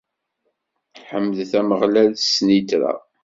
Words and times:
Ḥemdet 1.07 1.51
Ameɣlal 1.59 2.11
s 2.17 2.25
snitra. 2.35 2.93